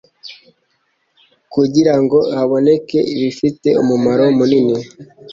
kugira 1.53 1.93
ngo 2.01 2.17
haboneke 2.35 2.99
ibifite 3.13 3.69
umumaro 3.81 4.23
munini. 4.37 4.77